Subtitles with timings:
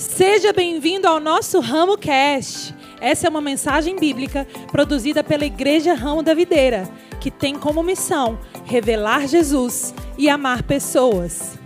[0.00, 2.74] Seja bem-vindo ao nosso Ramo Cast.
[3.02, 6.88] Essa é uma mensagem bíblica produzida pela Igreja Ramo da Videira,
[7.20, 11.58] que tem como missão revelar Jesus e amar pessoas.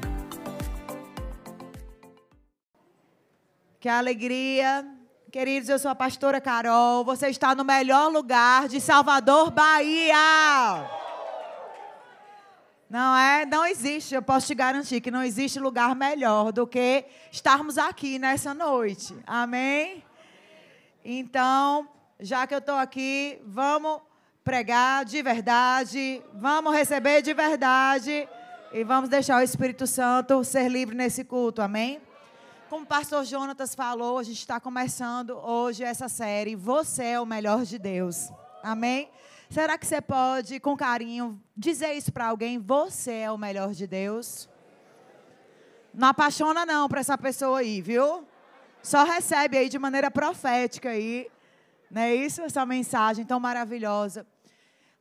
[3.78, 4.84] Que alegria.
[5.30, 7.04] Queridos, eu sou a pastora Carol.
[7.04, 11.03] Você está no melhor lugar de Salvador, Bahia.
[12.88, 13.46] Não é?
[13.46, 18.18] Não existe, eu posso te garantir que não existe lugar melhor do que estarmos aqui
[18.18, 19.16] nessa noite.
[19.26, 20.04] Amém?
[21.04, 21.88] Então,
[22.20, 24.00] já que eu estou aqui, vamos
[24.44, 28.28] pregar de verdade, vamos receber de verdade
[28.72, 31.62] e vamos deixar o Espírito Santo ser livre nesse culto.
[31.62, 32.00] Amém?
[32.68, 37.26] Como o pastor Jonatas falou, a gente está começando hoje essa série Você é o
[37.26, 38.30] melhor de Deus.
[38.62, 39.08] Amém?
[39.50, 42.58] Será que você pode, com carinho, dizer isso para alguém?
[42.58, 44.48] Você é o melhor de Deus?
[45.92, 48.26] Não apaixona não para essa pessoa aí, viu?
[48.82, 51.30] Só recebe aí de maneira profética aí,
[51.90, 52.42] não é isso?
[52.42, 54.26] Essa mensagem tão maravilhosa.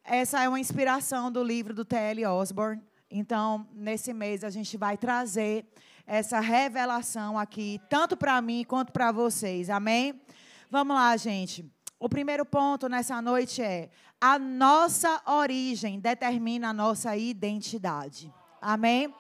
[0.03, 2.25] Essa é uma inspiração do livro do T.L.
[2.28, 2.81] Osborne.
[3.09, 5.66] Então, nesse mês a gente vai trazer
[6.05, 9.69] essa revelação aqui, tanto para mim quanto para vocês.
[9.69, 10.22] Amém?
[10.69, 11.66] Vamos lá, gente.
[12.04, 18.30] O primeiro ponto nessa noite é: a nossa origem determina a nossa identidade.
[18.62, 19.16] Amém?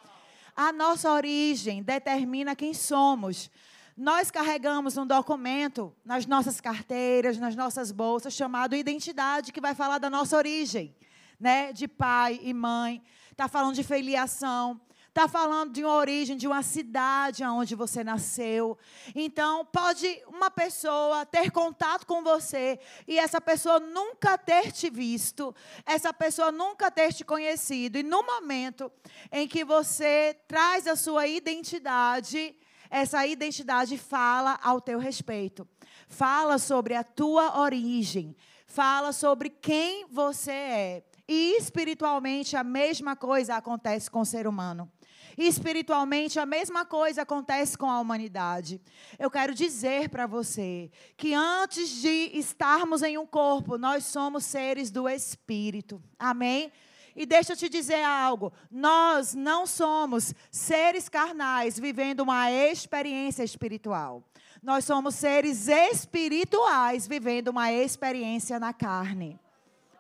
[0.53, 3.49] A nossa origem determina quem somos.
[3.95, 9.97] Nós carregamos um documento nas nossas carteiras, nas nossas bolsas, chamado identidade, que vai falar
[9.97, 10.93] da nossa origem,
[11.39, 11.71] né?
[11.71, 13.01] De pai e mãe.
[13.31, 14.77] Está falando de filiação,
[15.13, 18.75] Está falando de uma origem, de uma cidade onde você nasceu.
[19.13, 25.55] Então, pode uma pessoa ter contato com você e essa pessoa nunca ter te visto,
[25.85, 27.99] essa pessoa nunca ter te conhecido.
[27.99, 28.91] E no momento
[29.31, 32.55] em que você traz a sua identidade,
[32.89, 35.67] essa identidade fala ao teu respeito.
[36.07, 38.35] Fala sobre a tua origem.
[38.65, 41.03] Fala sobre quem você é.
[41.27, 44.91] E espiritualmente a mesma coisa acontece com o ser humano.
[45.37, 48.79] E espiritualmente, a mesma coisa acontece com a humanidade.
[49.17, 54.91] Eu quero dizer para você que antes de estarmos em um corpo, nós somos seres
[54.91, 56.01] do espírito.
[56.17, 56.71] Amém?
[57.15, 64.23] E deixa eu te dizer algo: nós não somos seres carnais vivendo uma experiência espiritual.
[64.61, 69.39] Nós somos seres espirituais vivendo uma experiência na carne.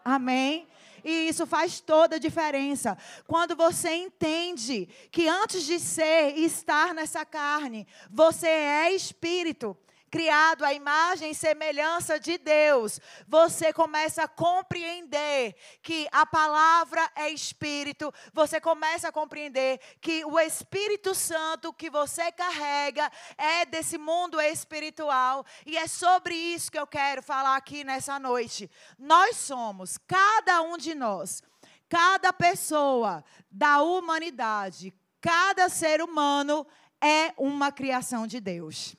[0.05, 0.67] Amém?
[1.03, 2.97] E isso faz toda a diferença.
[3.27, 9.77] Quando você entende que antes de ser e estar nessa carne, você é espírito
[10.13, 17.31] criado à imagem e semelhança de Deus, você começa a compreender que a palavra é
[17.31, 24.39] espírito, você começa a compreender que o Espírito Santo que você carrega é desse mundo
[24.39, 28.69] espiritual, e é sobre isso que eu quero falar aqui nessa noite.
[28.99, 31.41] Nós somos, cada um de nós,
[31.89, 36.67] cada pessoa da humanidade, cada ser humano
[37.01, 38.95] é uma criação de Deus.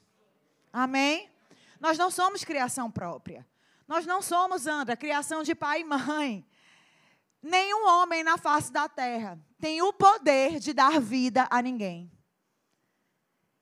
[0.74, 1.30] Amém?
[1.78, 3.46] Nós não somos criação própria.
[3.86, 6.44] Nós não somos, Andra, criação de pai e mãe.
[7.40, 12.10] Nenhum homem na face da terra tem o poder de dar vida a ninguém.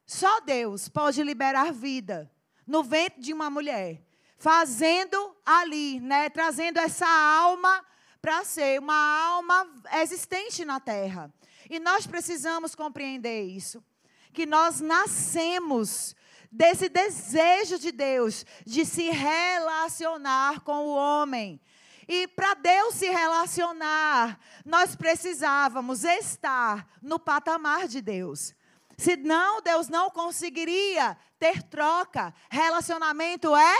[0.06, 2.32] Só Deus pode liberar vida
[2.66, 4.02] no ventre de uma mulher,
[4.38, 7.84] fazendo ali, né, trazendo essa alma
[8.22, 9.68] para ser uma alma
[10.00, 11.30] existente na terra.
[11.68, 13.84] E nós precisamos compreender isso,
[14.32, 16.16] que nós nascemos
[16.52, 21.58] desse desejo de Deus de se relacionar com o homem.
[22.06, 28.54] E para Deus se relacionar, nós precisávamos estar no patamar de Deus.
[28.98, 32.34] Senão, Deus não conseguiria ter troca.
[32.50, 33.76] Relacionamento é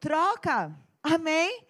[0.00, 0.76] troca.
[1.02, 1.64] Amém?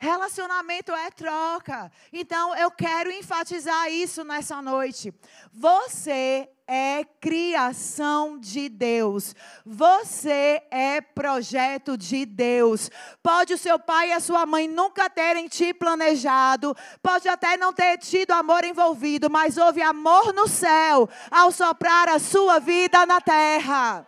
[0.00, 1.92] Relacionamento é troca.
[2.12, 5.14] Então, eu quero enfatizar isso nessa noite.
[5.52, 9.34] Você é criação de Deus.
[9.66, 12.88] Você é projeto de Deus.
[13.20, 17.72] Pode o seu pai e a sua mãe nunca terem te planejado, pode até não
[17.72, 23.20] ter tido amor envolvido, mas houve amor no céu ao soprar a sua vida na
[23.20, 24.06] terra.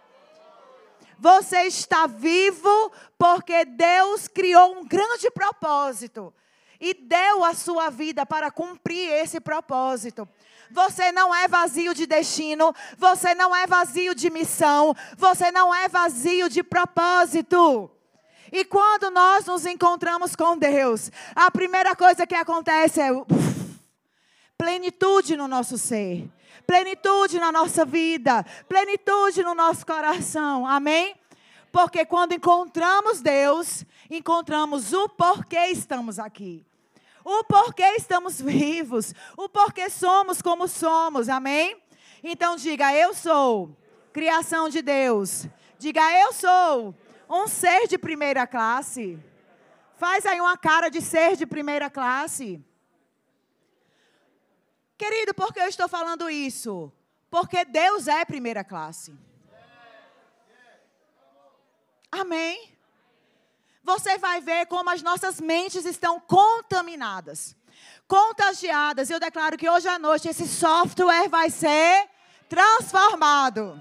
[1.19, 6.33] Você está vivo porque Deus criou um grande propósito
[6.81, 10.29] e deu a sua vida para cumprir esse propósito.
[10.73, 15.89] Você não é vazio de destino, você não é vazio de missão, você não é
[15.89, 17.91] vazio de propósito.
[18.51, 23.13] E quando nós nos encontramos com Deus, a primeira coisa que acontece é.
[23.13, 23.27] Uf,
[24.57, 26.29] plenitude no nosso ser,
[26.67, 30.67] plenitude na nossa vida, plenitude no nosso coração.
[30.67, 31.15] Amém?
[31.73, 36.65] Porque quando encontramos Deus, encontramos o porquê estamos aqui.
[37.25, 41.29] O porquê estamos vivos, o porquê somos como somos.
[41.29, 41.81] Amém?
[42.23, 43.77] Então diga: eu sou
[44.13, 45.47] criação de Deus.
[45.79, 46.95] Diga: eu sou
[47.29, 49.19] um ser de primeira classe.
[49.97, 52.65] Faz aí uma cara de ser de primeira classe.
[54.99, 56.93] Querido, por que eu estou falando isso?
[57.31, 59.17] Porque Deus é primeira classe.
[62.11, 62.77] Amém?
[63.85, 67.57] Você vai ver como as nossas mentes estão contaminadas,
[68.07, 69.11] contagiadas.
[69.11, 72.09] Eu declaro que hoje à noite esse software vai ser
[72.49, 73.81] transformado.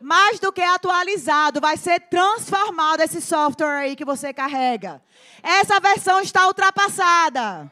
[0.00, 5.02] Mais do que atualizado, vai ser transformado esse software aí que você carrega.
[5.42, 7.70] Essa versão está ultrapassada.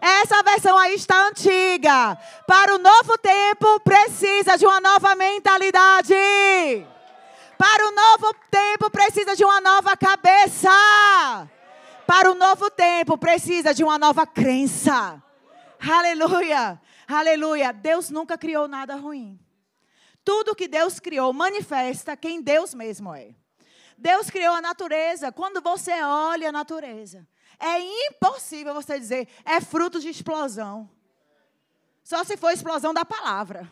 [0.00, 2.18] Essa versão aí está antiga.
[2.46, 6.14] Para o novo tempo, precisa de uma nova mentalidade.
[7.62, 10.68] Para o novo tempo, precisa de uma nova cabeça.
[12.04, 15.22] Para o novo tempo, precisa de uma nova crença.
[15.78, 16.82] Aleluia.
[17.06, 17.72] Aleluia.
[17.72, 19.38] Deus nunca criou nada ruim.
[20.24, 23.32] Tudo que Deus criou manifesta quem Deus mesmo é.
[23.96, 25.30] Deus criou a natureza.
[25.30, 27.24] Quando você olha a natureza,
[27.60, 30.90] é impossível você dizer é fruto de explosão.
[32.02, 33.70] Só se for explosão da palavra.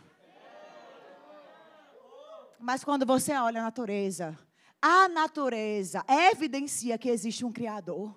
[2.61, 4.39] Mas quando você olha a natureza,
[4.83, 8.15] a natureza evidencia que existe um Criador.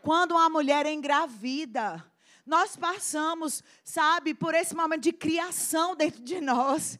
[0.00, 2.02] Quando uma mulher é engravida,
[2.46, 6.98] nós passamos, sabe, por esse momento de criação dentro de nós.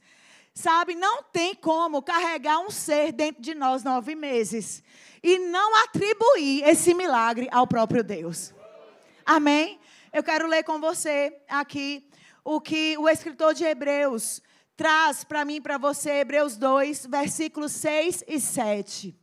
[0.55, 4.83] Sabe, não tem como carregar um ser dentro de nós nove meses
[5.23, 8.53] e não atribuir esse milagre ao próprio Deus.
[9.25, 9.81] Amém?
[10.13, 12.07] Eu quero ler com você aqui
[12.45, 14.43] o que o escritor de Hebreus
[14.83, 19.17] traz para mim para você, Hebreus 2, versículos 6 e 7.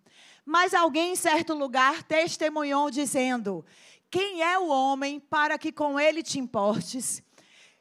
[0.46, 3.66] Mas alguém em certo lugar testemunhou dizendo:
[4.10, 7.22] Quem é o homem para que com ele te importes?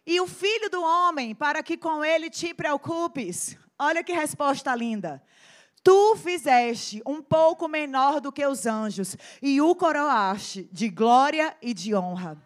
[0.05, 3.57] E o filho do homem, para que com ele te preocupes.
[3.79, 5.23] Olha que resposta linda.
[5.85, 11.73] Tu fizeste um pouco menor do que os anjos e o coroaste de glória e
[11.73, 12.43] de honra.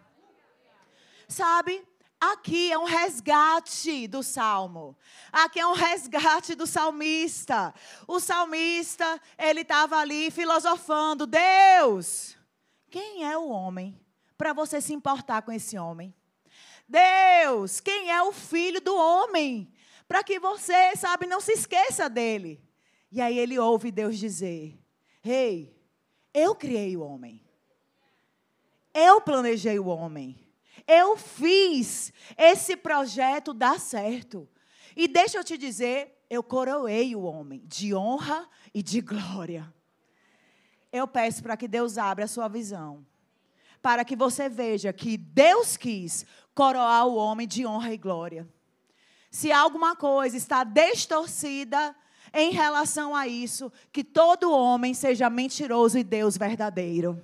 [1.27, 1.83] Sabe?
[2.31, 4.95] Aqui é um resgate do salmo.
[5.29, 7.73] Aqui é um resgate do salmista.
[8.07, 12.37] O salmista, ele estava ali filosofando: Deus,
[12.89, 13.99] quem é o homem
[14.37, 16.15] para você se importar com esse homem?
[16.87, 19.69] Deus, quem é o filho do homem?
[20.07, 22.63] Para que você, sabe, não se esqueça dele.
[23.11, 24.79] E aí ele ouve Deus dizer:
[25.21, 25.77] Rei, hey,
[26.33, 27.43] eu criei o homem.
[28.93, 30.42] Eu planejei o homem.
[30.87, 34.47] Eu fiz esse projeto dar certo.
[34.95, 39.73] E deixa eu te dizer, eu coroei o homem de honra e de glória.
[40.91, 43.05] Eu peço para que Deus abra a sua visão.
[43.81, 48.47] Para que você veja que Deus quis coroar o homem de honra e glória.
[49.31, 51.95] Se alguma coisa está distorcida
[52.33, 57.21] em relação a isso, que todo homem seja mentiroso e Deus verdadeiro.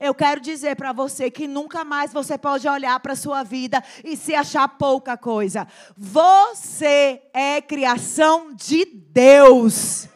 [0.00, 3.84] Eu quero dizer para você que nunca mais você pode olhar para a sua vida
[4.02, 5.68] e se achar pouca coisa.
[5.94, 10.08] Você é criação de Deus.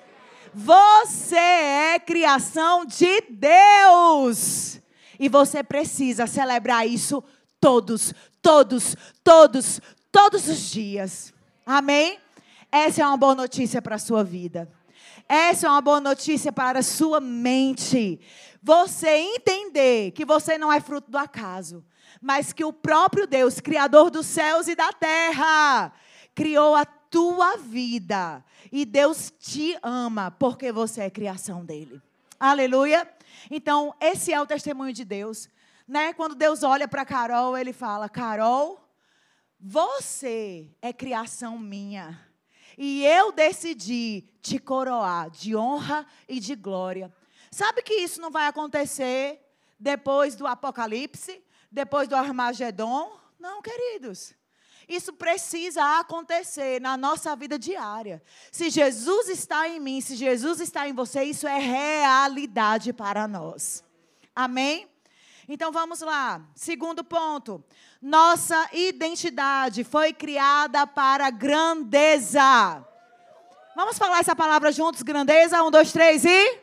[0.55, 4.81] Você é criação de Deus.
[5.21, 7.23] E você precisa celebrar isso
[7.61, 11.35] todos, todos, todos, todos os dias.
[11.67, 12.19] Amém?
[12.73, 14.67] Essa é uma boa notícia para a sua vida.
[15.29, 18.21] Essa é uma boa notícia para a sua mente.
[18.63, 21.85] Você entender que você não é fruto do acaso,
[22.21, 25.93] mas que o próprio Deus, Criador dos céus e da terra,
[26.35, 28.45] criou a tua vida.
[28.73, 32.01] E Deus te ama porque você é criação dele.
[32.39, 33.09] Aleluia.
[33.51, 35.49] Então, esse é o testemunho de Deus
[35.87, 36.13] né?
[36.13, 38.81] Quando Deus olha para Carol, ele fala: Carol,
[39.61, 42.21] você é criação minha.
[42.77, 47.13] E eu decidi te coroar de honra e de glória.
[47.51, 49.41] Sabe que isso não vai acontecer
[49.79, 53.19] depois do Apocalipse, depois do Armagedon?
[53.39, 54.35] Não, queridos.
[54.89, 58.23] Isso precisa acontecer na nossa vida diária.
[58.53, 63.83] Se Jesus está em mim, se Jesus está em você, isso é realidade para nós.
[64.35, 64.89] Amém?
[65.49, 66.43] Então vamos lá.
[66.55, 67.63] Segundo ponto.
[68.01, 72.85] Nossa identidade foi criada para grandeza.
[73.77, 75.63] Vamos falar essa palavra juntos, grandeza?
[75.63, 76.29] Um, dois, três e.
[76.29, 76.63] Grandeza.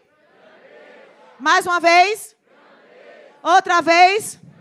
[1.39, 2.35] Mais uma vez.
[2.45, 3.39] Grandeza.
[3.43, 4.35] Outra vez.
[4.35, 4.51] Grandeza.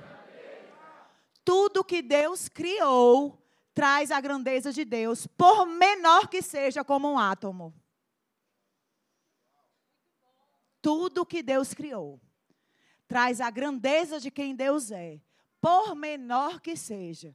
[1.44, 3.38] Tudo que Deus criou
[3.72, 7.72] traz a grandeza de Deus, por menor que seja como um átomo.
[10.82, 12.20] Tudo que Deus criou
[13.10, 15.20] traz a grandeza de quem Deus é,
[15.60, 17.34] por menor que seja.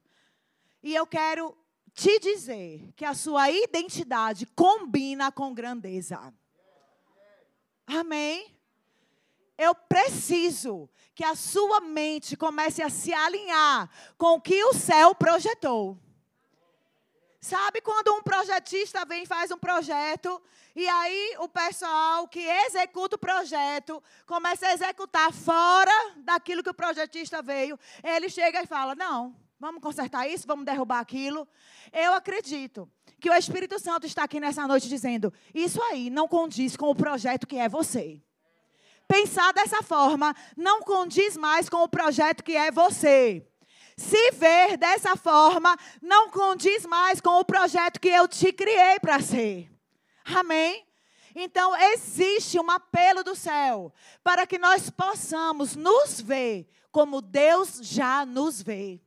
[0.81, 1.53] E eu quero
[1.93, 6.33] te dizer que a sua identidade combina com grandeza.
[7.85, 8.57] Amém?
[9.57, 15.13] Eu preciso que a sua mente comece a se alinhar com o que o céu
[15.13, 15.99] projetou.
[17.45, 20.41] Sabe quando um projetista vem e faz um projeto
[20.75, 25.91] e aí o pessoal que executa o projeto começa a executar fora
[26.23, 30.99] daquilo que o projetista veio, ele chega e fala: "Não, vamos consertar isso, vamos derrubar
[30.99, 31.47] aquilo".
[31.93, 36.75] Eu acredito que o Espírito Santo está aqui nessa noite dizendo: "Isso aí não condiz
[36.75, 38.23] com o projeto que é você"
[39.07, 43.45] pensar dessa forma não condiz mais com o projeto que é você.
[43.97, 49.21] Se ver dessa forma não condiz mais com o projeto que eu te criei para
[49.21, 49.71] ser.
[50.25, 50.85] Amém?
[51.33, 58.25] Então, existe um apelo do céu para que nós possamos nos ver como Deus já
[58.25, 59.01] nos vê.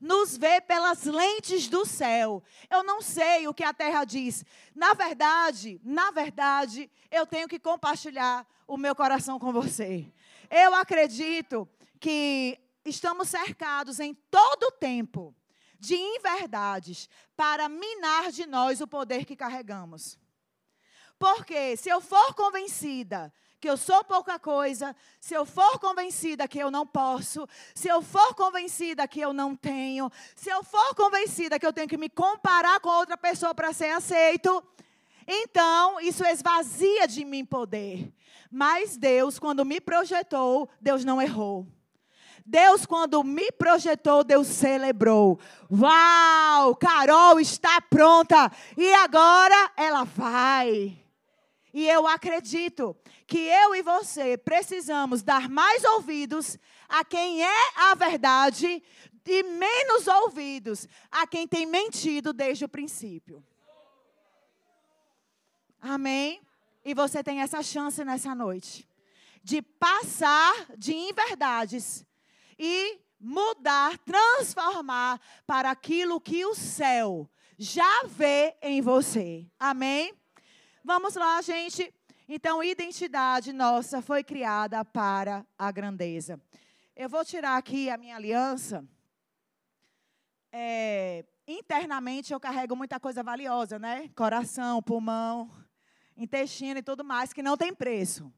[0.00, 2.42] Nos vê pelas lentes do céu.
[2.70, 4.44] Eu não sei o que a terra diz.
[4.74, 10.06] Na verdade, na verdade, eu tenho que compartilhar o meu coração com você.
[10.50, 11.68] Eu acredito
[12.00, 15.34] que estamos cercados em todo o tempo
[15.78, 20.18] de inverdades para minar de nós o poder que carregamos.
[21.18, 26.58] Porque se eu for convencida que eu sou pouca coisa, se eu for convencida que
[26.58, 31.58] eu não posso, se eu for convencida que eu não tenho, se eu for convencida
[31.58, 34.62] que eu tenho que me comparar com outra pessoa para ser aceito,
[35.26, 38.12] então isso esvazia de mim poder.
[38.50, 41.66] Mas Deus, quando me projetou, Deus não errou.
[42.50, 45.38] Deus, quando me projetou, Deus celebrou.
[45.70, 46.74] Uau!
[46.76, 48.50] Carol está pronta.
[48.74, 50.98] E agora ela vai.
[51.74, 56.56] E eu acredito que eu e você precisamos dar mais ouvidos
[56.88, 58.82] a quem é a verdade
[59.26, 63.44] e menos ouvidos a quem tem mentido desde o princípio.
[65.82, 66.40] Amém?
[66.82, 68.88] E você tem essa chance nessa noite
[69.44, 72.07] de passar de inverdades
[72.58, 79.46] e mudar, transformar para aquilo que o céu já vê em você.
[79.58, 80.14] Amém?
[80.84, 81.92] Vamos lá, gente.
[82.28, 86.40] Então, identidade nossa foi criada para a grandeza.
[86.94, 88.86] Eu vou tirar aqui a minha aliança.
[90.52, 94.08] É, internamente eu carrego muita coisa valiosa, né?
[94.14, 95.50] Coração, pulmão,
[96.16, 98.32] intestino e tudo mais, que não tem preço.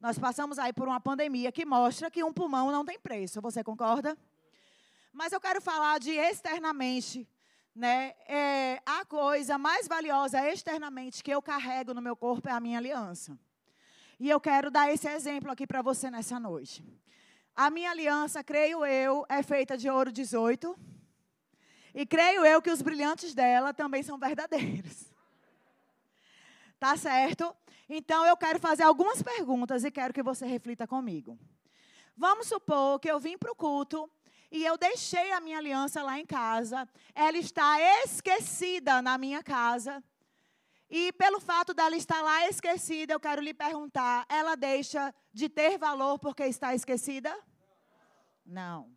[0.00, 3.40] Nós passamos aí por uma pandemia que mostra que um pulmão não tem preço.
[3.40, 4.16] Você concorda?
[5.12, 7.28] Mas eu quero falar de externamente.
[7.74, 8.14] Né?
[8.26, 12.78] É, a coisa mais valiosa externamente que eu carrego no meu corpo é a minha
[12.78, 13.36] aliança.
[14.20, 16.84] E eu quero dar esse exemplo aqui para você nessa noite.
[17.54, 20.78] A minha aliança, creio eu, é feita de ouro 18.
[21.92, 25.06] E creio eu que os brilhantes dela também são verdadeiros.
[26.78, 27.52] Tá certo?
[27.88, 31.38] Então eu quero fazer algumas perguntas e quero que você reflita comigo.
[32.16, 34.10] Vamos supor que eu vim para o culto
[34.50, 36.86] e eu deixei a minha aliança lá em casa.
[37.14, 40.02] Ela está esquecida na minha casa.
[40.90, 45.78] E pelo fato dela estar lá esquecida, eu quero lhe perguntar: ela deixa de ter
[45.78, 47.34] valor porque está esquecida?
[48.44, 48.90] Não.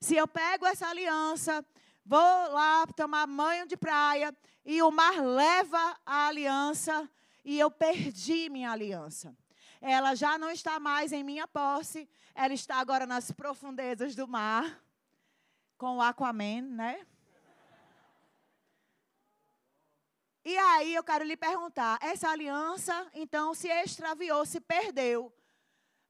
[0.00, 1.64] Se eu pego essa aliança,
[2.04, 7.10] vou lá tomar banho de praia e o mar leva a aliança
[7.48, 9.34] e eu perdi minha aliança.
[9.80, 14.84] Ela já não está mais em minha posse, ela está agora nas profundezas do mar
[15.78, 17.06] com o Aquaman, né?
[20.44, 25.32] E aí eu quero lhe perguntar, essa aliança então se extraviou, se perdeu.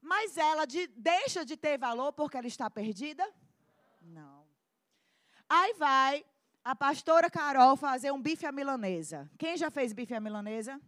[0.01, 3.25] Mas ela de, deixa de ter valor porque ela está perdida?
[4.01, 4.45] Não.
[5.47, 6.25] Aí vai
[6.65, 9.31] a pastora Carol fazer um bife à milanesa.
[9.37, 10.81] Quem já fez bife à milanesa?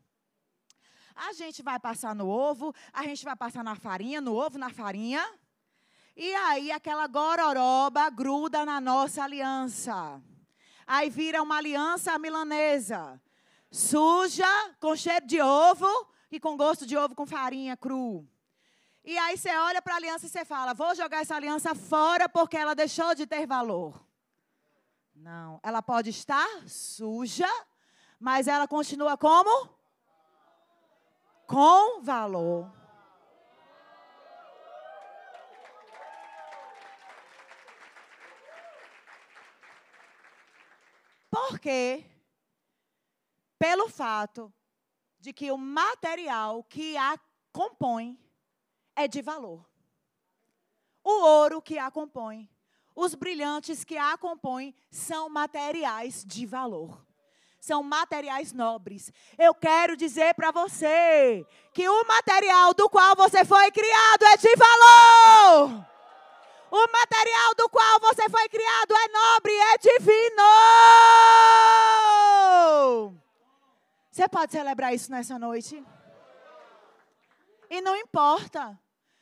[1.15, 4.69] A gente vai passar no ovo, a gente vai passar na farinha, no ovo, na
[4.69, 5.25] farinha.
[6.15, 10.21] E aí aquela gororoba gruda na nossa aliança.
[10.85, 13.21] Aí vira uma aliança milanesa.
[13.71, 14.45] Suja,
[14.79, 15.87] com cheiro de ovo
[16.29, 18.27] e com gosto de ovo com farinha cru.
[19.03, 22.29] E aí você olha para a aliança e você fala: vou jogar essa aliança fora
[22.29, 24.05] porque ela deixou de ter valor.
[25.15, 27.49] Não, ela pode estar suja,
[28.19, 29.69] mas ela continua como?
[31.51, 32.71] Com valor.
[41.29, 42.05] Por quê?
[43.59, 44.53] Pelo fato
[45.19, 47.19] de que o material que a
[47.51, 48.17] compõe
[48.95, 49.69] é de valor.
[51.03, 52.49] O ouro que a compõe,
[52.95, 57.10] os brilhantes que a compõem são materiais de valor.
[57.61, 59.13] São materiais nobres.
[59.37, 64.55] Eu quero dizer para você que o material do qual você foi criado é de
[64.55, 65.85] valor.
[66.71, 70.43] O material do qual você foi criado é nobre, é divino.
[74.09, 75.85] Você pode celebrar isso nessa noite?
[77.69, 78.75] E não importa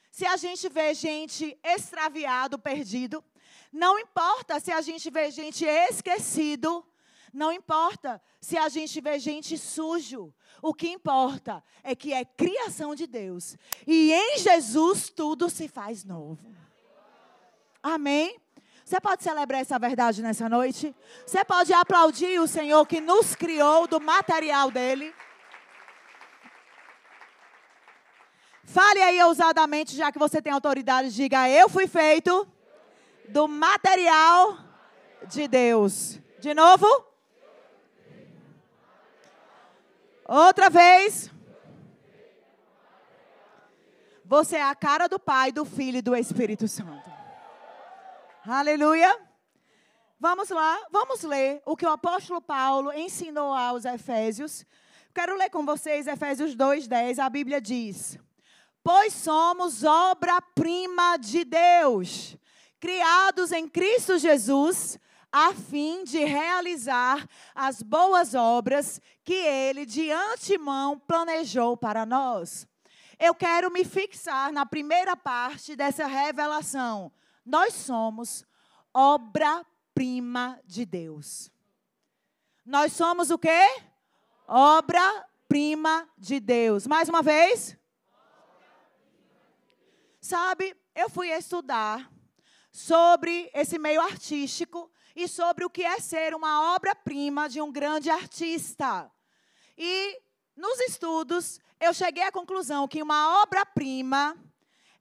[0.10, 3.22] se a gente vê gente extraviado, perdido.
[3.70, 6.86] Não importa se a gente vê gente esquecido.
[7.34, 10.34] Não importa se a gente vê gente sujo.
[10.62, 13.58] O que importa é que é criação de Deus.
[13.86, 16.54] E em Jesus tudo se faz novo.
[17.82, 18.40] Amém?
[18.84, 20.96] Você pode celebrar essa verdade nessa noite?
[21.26, 25.14] Você pode aplaudir o Senhor que nos criou do material dele?
[28.64, 32.48] Fale aí ousadamente, já que você tem autoridade, diga: Eu fui feito
[33.28, 34.58] do material
[35.28, 36.20] de Deus.
[36.40, 37.09] De novo?
[40.32, 41.32] Outra vez.
[44.24, 47.10] Você é a cara do Pai, do Filho e do Espírito Santo.
[48.46, 49.20] Aleluia.
[50.20, 54.68] Vamos lá, vamos ler o que o apóstolo Paulo ensinou aos Efésios.
[55.16, 57.18] Quero ler com vocês Efésios 2:10.
[57.18, 58.20] A Bíblia diz:
[58.84, 62.38] Pois somos obra-prima de Deus,
[62.80, 65.00] criados em Cristo Jesus,
[65.32, 72.68] a fim de realizar as boas obras que ele de antemão planejou para nós.
[73.20, 77.12] Eu quero me fixar na primeira parte dessa revelação
[77.50, 78.46] nós somos
[78.94, 81.52] obra-prima de Deus.
[82.64, 83.68] Nós somos o quê?
[84.48, 86.86] Obra-prima de Deus.
[86.86, 87.76] Mais uma vez.
[90.22, 92.12] Sabe, eu fui estudar
[92.72, 98.10] sobre esse meio artístico e sobre o que é ser uma obra-prima de um grande
[98.10, 99.12] artista.
[99.78, 100.18] E
[100.56, 104.38] nos estudos, eu cheguei à conclusão que uma obra-prima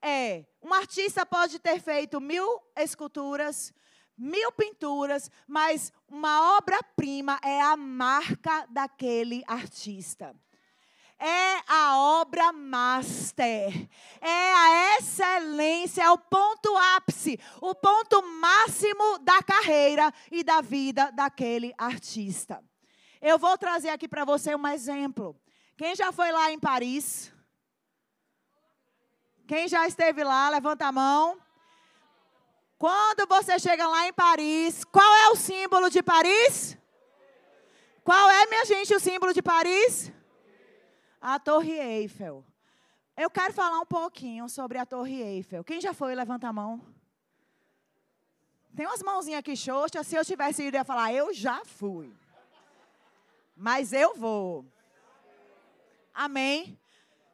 [0.02, 3.72] é: um artista pode ter feito mil esculturas,
[4.16, 10.34] mil pinturas, mas uma obra-prima é a marca daquele artista.
[11.20, 13.88] É a obra master,
[14.20, 21.10] é a excelência, é o ponto ápice, o ponto máximo da carreira e da vida
[21.10, 22.62] daquele artista.
[23.20, 25.34] Eu vou trazer aqui para você um exemplo.
[25.76, 27.32] Quem já foi lá em Paris?
[29.48, 31.36] Quem já esteve lá, levanta a mão.
[32.78, 36.78] Quando você chega lá em Paris, qual é o símbolo de Paris?
[38.04, 40.12] Qual é, minha gente, o símbolo de Paris?
[41.20, 42.44] A Torre Eiffel.
[43.16, 45.64] Eu quero falar um pouquinho sobre a Torre Eiffel.
[45.64, 46.80] Quem já foi, levanta a mão.
[48.76, 50.06] Tem umas mãozinhas aqui xoxas.
[50.06, 52.14] Se eu tivesse ido, eu ia falar, eu já fui.
[53.56, 54.64] Mas eu vou.
[56.14, 56.78] Amém?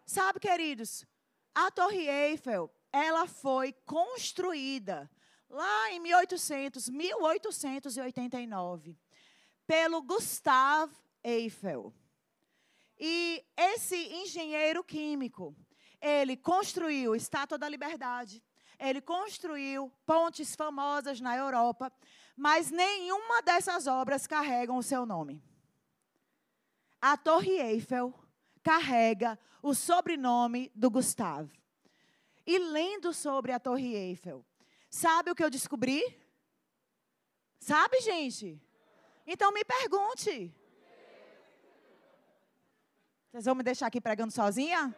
[0.06, 1.06] Sabe, queridos,
[1.54, 5.10] a Torre Eiffel, ela foi construída
[5.50, 8.98] lá em 1800, 1889,
[9.66, 11.92] pelo Gustave Eiffel.
[13.06, 15.54] E esse engenheiro químico,
[16.00, 18.42] ele construiu Estátua da Liberdade,
[18.78, 21.92] ele construiu pontes famosas na Europa,
[22.34, 25.44] mas nenhuma dessas obras carregam o seu nome.
[26.98, 28.14] A Torre Eiffel
[28.62, 31.52] carrega o sobrenome do Gustavo.
[32.46, 34.42] E lendo sobre a Torre Eiffel,
[34.88, 36.02] sabe o que eu descobri?
[37.60, 38.58] Sabe, gente?
[39.26, 40.54] Então me pergunte.
[43.34, 44.94] Vocês vão me deixar aqui pregando sozinha?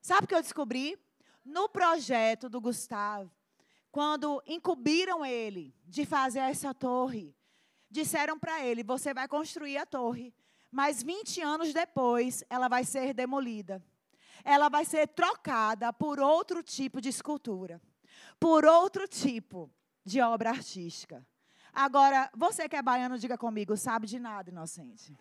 [0.00, 0.96] Sabe o que eu descobri?
[1.44, 3.28] No projeto do Gustavo,
[3.90, 7.34] quando incumbiram ele de fazer essa torre,
[7.90, 10.32] disseram para ele: você vai construir a torre,
[10.70, 13.82] mas 20 anos depois ela vai ser demolida.
[14.44, 17.82] Ela vai ser trocada por outro tipo de escultura,
[18.38, 19.68] por outro tipo
[20.04, 21.26] de obra artística.
[21.72, 25.12] Agora, você que é baiano, diga comigo, sabe de nada, inocente.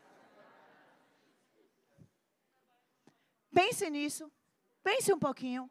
[3.53, 4.31] Pense nisso.
[4.83, 5.69] Pense um pouquinho.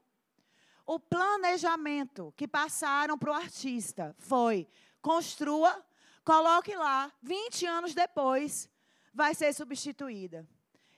[0.86, 4.68] O planejamento que passaram para o artista foi:
[5.00, 5.84] construa,
[6.24, 8.68] coloque lá, 20 anos depois,
[9.12, 10.46] vai ser substituída.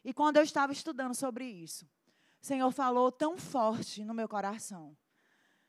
[0.04, 1.84] E quando eu estava estudando sobre isso,
[2.42, 4.96] o Senhor falou tão forte no meu coração.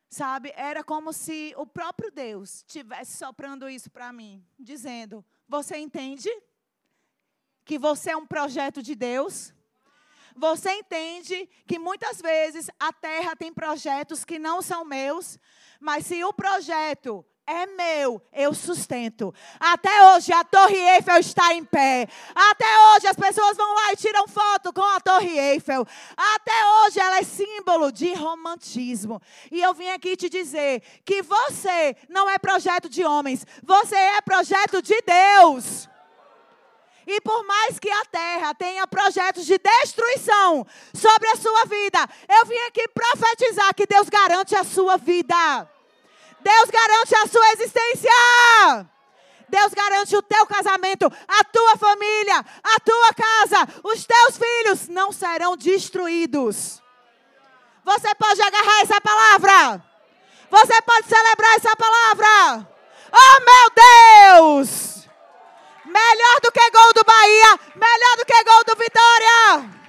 [0.09, 6.29] Sabe, era como se o próprio Deus estivesse soprando isso para mim, dizendo: Você entende
[7.65, 9.53] que você é um projeto de Deus?
[10.35, 15.37] Você entende que muitas vezes a terra tem projetos que não são meus,
[15.79, 19.33] mas se o projeto é meu, eu sustento.
[19.59, 22.07] Até hoje a Torre Eiffel está em pé.
[22.33, 25.85] Até hoje as pessoas vão lá e tiram foto com a Torre Eiffel.
[26.15, 29.21] Até hoje ela é símbolo de romantismo.
[29.51, 34.21] E eu vim aqui te dizer que você não é projeto de homens, você é
[34.21, 35.89] projeto de Deus.
[37.05, 42.45] E por mais que a terra tenha projetos de destruição sobre a sua vida, eu
[42.45, 45.69] vim aqui profetizar que Deus garante a sua vida.
[46.39, 48.89] Deus garante a sua existência.
[49.49, 55.11] Deus garante o teu casamento, a tua família, a tua casa, os teus filhos não
[55.11, 56.81] serão destruídos.
[57.83, 59.83] Você pode agarrar essa palavra.
[60.49, 62.67] Você pode celebrar essa palavra.
[63.11, 64.92] Oh, meu Deus!
[65.93, 69.83] Melhor do que gol do Bahia, melhor do que gol do Vitória.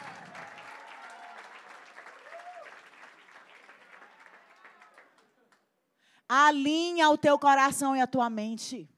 [6.29, 8.89] Alinha o teu coração e a tua mente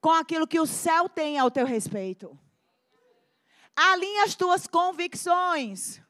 [0.00, 2.38] com aquilo que o céu tem ao teu respeito.
[3.76, 6.00] Alinha as tuas convicções.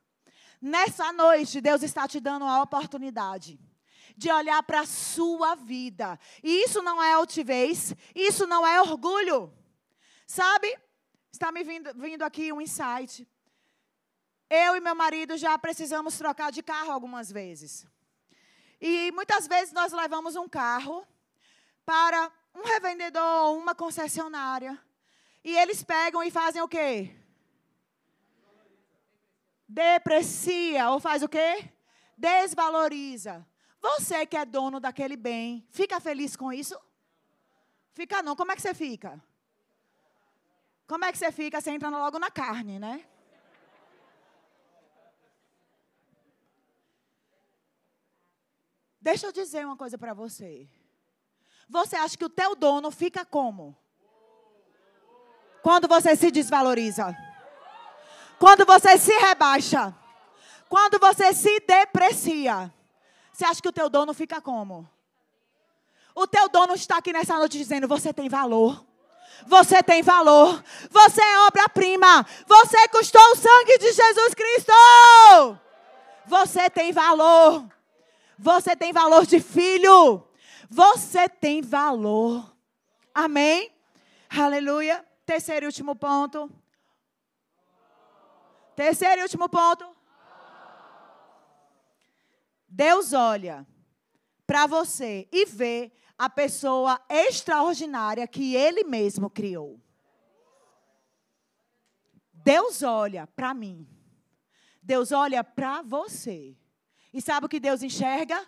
[0.61, 3.59] Nessa noite, Deus está te dando a oportunidade
[4.17, 6.19] de olhar para a sua vida.
[6.43, 9.53] E isso não é altivez, isso não é orgulho.
[10.31, 10.79] Sabe?
[11.33, 13.29] Está me vindo, vindo aqui um insight.
[14.49, 17.85] Eu e meu marido já precisamos trocar de carro algumas vezes.
[18.81, 21.05] E muitas vezes nós levamos um carro
[21.85, 24.81] para um revendedor, uma concessionária.
[25.43, 27.13] E eles pegam e fazem o quê?
[29.67, 31.73] Deprecia ou faz o quê?
[32.17, 33.45] Desvaloriza.
[33.81, 36.81] Você que é dono daquele bem, fica feliz com isso?
[37.95, 38.37] Fica não.
[38.37, 39.21] Como é que você fica?
[40.91, 41.61] Como é que você fica?
[41.61, 43.05] Você entra logo na carne, né?
[49.01, 50.69] Deixa eu dizer uma coisa para você.
[51.69, 53.79] Você acha que o teu dono fica como?
[55.63, 57.17] Quando você se desvaloriza.
[58.41, 59.97] Quando você se rebaixa.
[60.69, 62.75] Quando você se deprecia.
[63.33, 64.91] Você acha que o teu dono fica como?
[66.17, 68.90] O teu dono está aqui nessa noite dizendo: você tem valor.
[69.47, 70.63] Você tem valor.
[70.91, 72.27] Você é obra-prima.
[72.47, 74.73] Você custou o sangue de Jesus Cristo.
[76.27, 77.67] Você tem valor.
[78.39, 80.27] Você tem valor de filho.
[80.69, 82.51] Você tem valor.
[83.15, 83.73] Amém?
[84.29, 85.05] Aleluia.
[85.27, 86.51] Terceiro e último ponto.
[88.77, 89.85] Terceiro e último ponto.
[92.69, 93.67] Deus olha
[94.47, 99.81] para você e vê a pessoa extraordinária que Ele mesmo criou.
[102.31, 103.89] Deus olha para mim.
[104.83, 106.55] Deus olha para você.
[107.11, 108.47] E sabe o que Deus enxerga?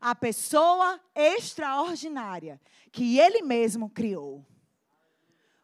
[0.00, 4.44] A pessoa extraordinária que Ele mesmo criou.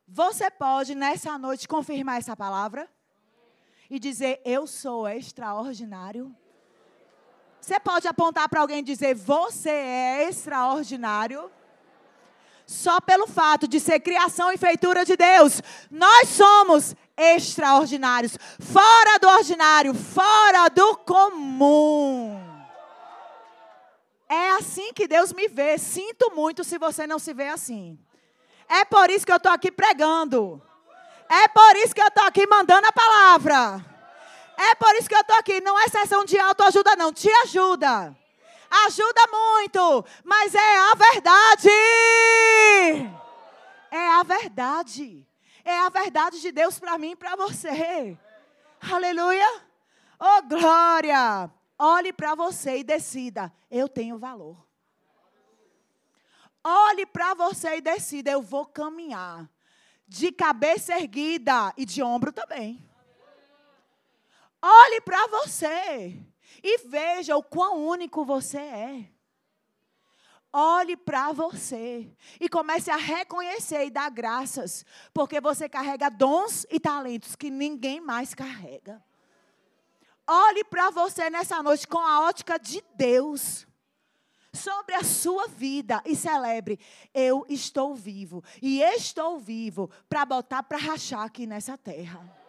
[0.07, 2.89] Você pode nessa noite confirmar essa palavra?
[3.91, 6.33] E dizer: Eu sou extraordinário?
[7.71, 11.49] Você pode apontar para alguém e dizer: Você é extraordinário?
[12.67, 19.29] Só pelo fato de ser criação e feitura de Deus, nós somos extraordinários, fora do
[19.29, 22.45] ordinário, fora do comum.
[24.29, 25.79] É assim que Deus me vê.
[25.79, 27.97] Sinto muito se você não se vê assim.
[28.69, 30.61] É por isso que eu estou aqui pregando.
[31.29, 34.00] É por isso que eu estou aqui mandando a palavra.
[34.63, 35.59] É por isso que eu estou aqui.
[35.63, 37.13] Não é sessão de autoajuda, não.
[37.15, 38.15] Te ajuda.
[38.87, 40.05] Ajuda muito.
[40.23, 41.71] Mas é a verdade.
[43.91, 45.27] É a verdade.
[45.65, 48.19] É a verdade de Deus para mim e para você.
[48.93, 49.63] Aleluia.
[50.19, 51.51] Oh, glória.
[51.79, 54.63] Olhe para você e decida: eu tenho valor.
[56.63, 59.49] Olhe para você e decida: eu vou caminhar
[60.07, 62.90] de cabeça erguida e de ombro também.
[64.63, 66.17] Olhe para você
[66.63, 69.11] e veja o quão único você é.
[70.53, 76.81] Olhe para você e comece a reconhecer e dar graças, porque você carrega dons e
[76.81, 79.03] talentos que ninguém mais carrega.
[80.27, 83.67] Olhe para você nessa noite com a ótica de Deus
[84.53, 86.81] sobre a sua vida e celebre:
[87.15, 92.40] eu estou vivo e estou vivo para botar para rachar aqui nessa terra.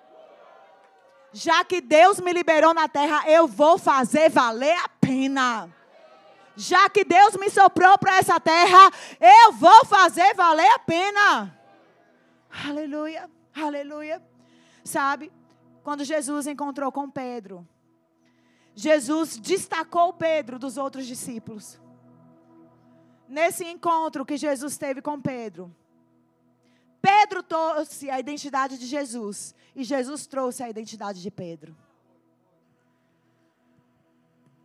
[1.33, 5.69] Já que Deus me liberou na terra, eu vou fazer valer a pena
[6.55, 11.57] já que Deus me soprou para essa terra, eu vou fazer valer a pena.
[12.67, 14.21] Aleluia, aleluia.
[14.83, 15.31] Sabe,
[15.83, 17.67] quando Jesus encontrou com Pedro,
[18.75, 21.79] Jesus destacou Pedro dos outros discípulos.
[23.27, 25.73] Nesse encontro que Jesus teve com Pedro,
[27.01, 31.75] Pedro trouxe a identidade de Jesus e Jesus trouxe a identidade de Pedro.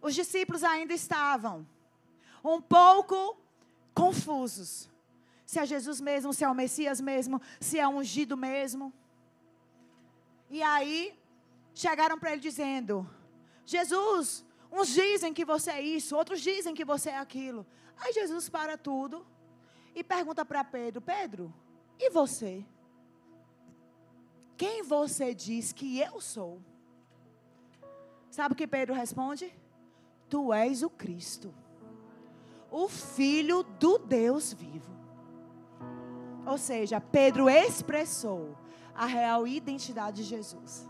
[0.03, 1.67] Os discípulos ainda estavam
[2.45, 3.37] um pouco
[3.95, 4.89] confusos.
[5.45, 8.93] Se é Jesus mesmo, se é o Messias mesmo, se é ungido mesmo.
[10.51, 11.19] E aí,
[11.75, 13.09] chegaram para ele dizendo:
[13.65, 17.67] Jesus, uns dizem que você é isso, outros dizem que você é aquilo.
[17.99, 19.27] Aí Jesus para tudo
[19.95, 21.55] e pergunta para Pedro: Pedro,
[21.99, 22.65] e você?
[24.57, 26.61] Quem você diz que eu sou?
[28.31, 29.53] Sabe o que Pedro responde?
[30.29, 31.55] Tu és o Cristo,
[32.71, 34.95] o Filho do Deus vivo.
[36.45, 38.57] Ou seja, Pedro expressou
[38.95, 40.89] a real identidade de Jesus.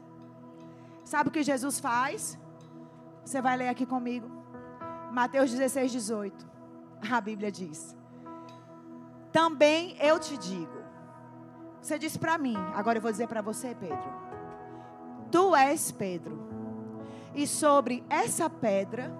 [1.04, 2.38] Sabe o que Jesus faz?
[3.24, 4.28] Você vai ler aqui comigo.
[5.12, 6.46] Mateus 16, 18.
[7.10, 7.96] A Bíblia diz:
[9.32, 10.85] Também eu te digo.
[11.80, 14.26] Você disse para mim, agora eu vou dizer para você, Pedro.
[15.30, 16.38] Tu és Pedro,
[17.34, 19.12] e sobre essa pedra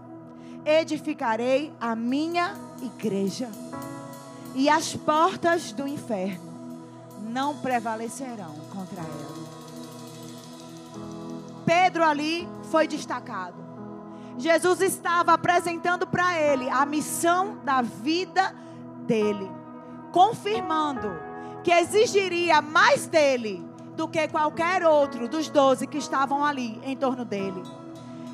[0.64, 3.48] edificarei a minha igreja,
[4.54, 6.46] e as portas do inferno
[7.20, 9.36] não prevalecerão contra ela.
[11.64, 13.56] Pedro ali foi destacado.
[14.38, 18.54] Jesus estava apresentando para ele a missão da vida
[19.06, 19.50] dele,
[20.12, 21.25] confirmando
[21.66, 23.60] que exigiria mais dele
[23.96, 27.60] do que qualquer outro dos doze que estavam ali em torno dele.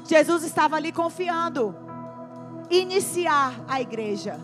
[0.07, 1.75] Jesus estava ali confiando
[2.69, 4.39] iniciar a igreja,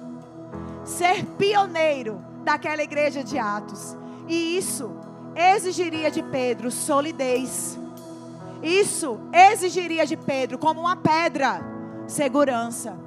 [0.87, 3.94] ser pioneiro daquela igreja de Atos,
[4.27, 4.90] e isso
[5.37, 7.79] exigiria de Pedro solidez
[8.62, 11.61] isso exigiria de Pedro, como uma pedra,
[12.07, 12.98] segurança.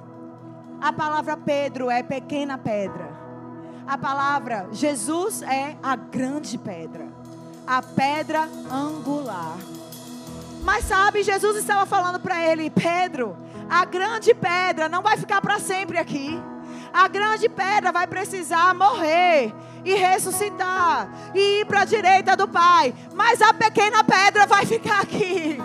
[0.80, 3.11] A palavra Pedro é pequena pedra.
[3.88, 7.08] A palavra Jesus é a grande pedra.
[7.66, 9.58] A pedra angular.
[10.64, 13.36] Mas sabe, Jesus estava falando para ele, Pedro,
[13.70, 16.40] a grande pedra não vai ficar para sempre aqui.
[16.94, 22.94] A grande pedra vai precisar morrer e ressuscitar e ir para a direita do Pai.
[23.14, 25.58] Mas a pequena pedra vai ficar aqui.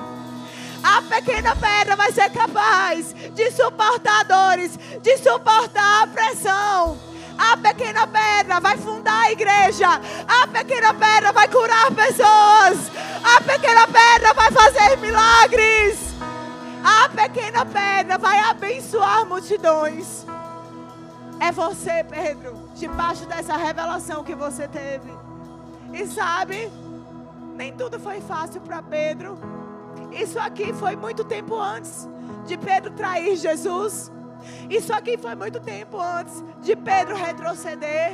[0.82, 7.15] A pequena pedra vai ser capaz de suportar dores, de suportar a pressão.
[7.38, 9.88] A pequena pedra vai fundar a igreja.
[10.26, 12.90] A pequena pedra vai curar pessoas.
[13.22, 16.14] A pequena pedra vai fazer milagres.
[16.82, 20.24] A pequena pedra vai abençoar multidões.
[21.38, 25.12] É você, Pedro, debaixo dessa revelação que você teve.
[25.92, 26.70] E sabe,
[27.54, 29.38] nem tudo foi fácil para Pedro.
[30.12, 32.08] Isso aqui foi muito tempo antes
[32.46, 34.10] de Pedro trair Jesus.
[34.68, 38.12] Isso aqui foi muito tempo antes de Pedro retroceder,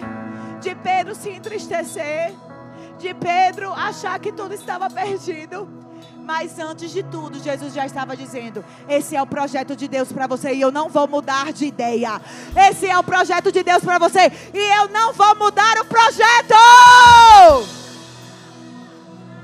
[0.61, 2.33] de Pedro se entristecer,
[2.99, 5.68] de Pedro achar que tudo estava perdido.
[6.25, 10.27] Mas antes de tudo, Jesus já estava dizendo: esse é o projeto de Deus para
[10.27, 12.21] você e eu não vou mudar de ideia.
[12.57, 16.55] Esse é o projeto de Deus para você e eu não vou mudar o projeto.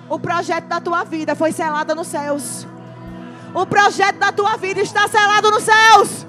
[0.08, 2.66] O projeto da tua vida foi selado nos céus.
[3.54, 6.27] O projeto da tua vida está selado nos céus.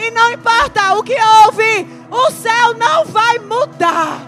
[0.00, 4.20] E não importa o que houve, o céu não vai mudar.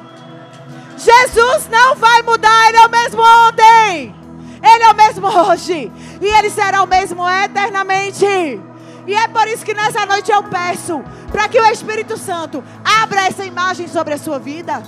[0.96, 4.22] Jesus não vai mudar, ele é o mesmo ontem.
[4.62, 5.90] Ele é o mesmo hoje.
[6.20, 8.24] E Ele será o mesmo eternamente.
[8.24, 12.62] E é por isso que nessa noite eu peço para que o Espírito Santo
[13.02, 14.82] abra essa imagem sobre a sua vida.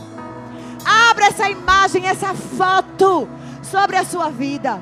[1.11, 3.29] Abra essa imagem, essa foto
[3.63, 4.81] sobre a sua vida.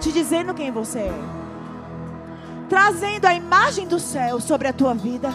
[0.00, 1.39] Te dizendo quem você é.
[2.70, 5.30] Trazendo a imagem do céu sobre a tua vida.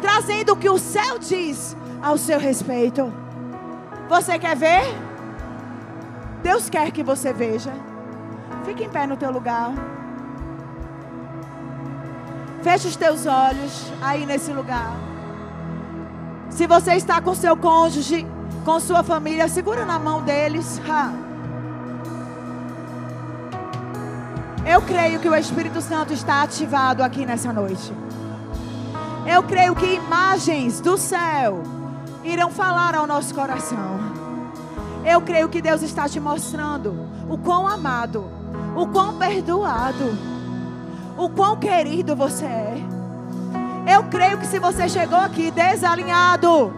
[0.00, 3.12] Trazendo o que o céu diz ao seu respeito.
[4.08, 4.82] Você quer ver?
[6.42, 7.70] Deus quer que você veja.
[8.64, 9.74] Fique em pé no teu lugar.
[12.62, 14.96] Feche os teus olhos aí nesse lugar.
[16.48, 18.26] Se você está com seu cônjuge,
[18.64, 20.80] com sua família, segura na mão deles.
[20.88, 21.29] Ha.
[24.66, 27.92] Eu creio que o Espírito Santo está ativado aqui nessa noite.
[29.26, 31.62] Eu creio que imagens do céu
[32.24, 34.00] irão falar ao nosso coração.
[35.04, 36.94] Eu creio que Deus está te mostrando
[37.28, 38.40] o quão amado
[38.76, 40.16] o quão perdoado,
[41.16, 42.76] o quão querido você é.
[43.94, 46.72] Eu creio que se você chegou aqui desalinhado,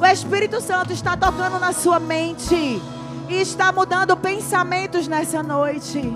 [0.00, 2.80] o Espírito Santo está tocando na sua mente
[3.28, 6.14] e está mudando pensamentos nessa noite.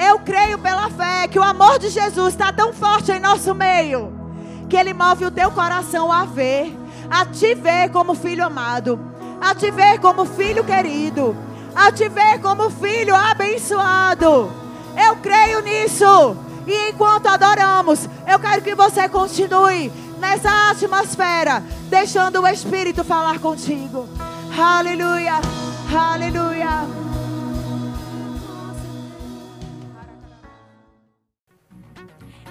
[0.00, 4.18] Eu creio pela fé que o amor de Jesus está tão forte em nosso meio
[4.68, 6.76] que ele move o teu coração a ver,
[7.10, 9.00] a te ver como filho amado,
[9.40, 11.34] a te ver como filho querido,
[11.74, 14.52] a te ver como filho abençoado.
[14.96, 16.36] Eu creio nisso.
[16.66, 24.06] E enquanto adoramos, eu quero que você continue nessa atmosfera, deixando o Espírito falar contigo.
[24.54, 25.40] Aleluia,
[25.90, 27.07] aleluia.